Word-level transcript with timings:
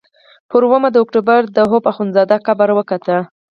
پر 0.49 0.61
اوومه 0.65 0.89
د 0.91 0.97
اکتوبر 1.03 1.41
د 1.55 1.57
حبو 1.69 1.89
اخندزاده 1.91 2.35
قبر 2.47 2.69
وکت. 2.77 3.05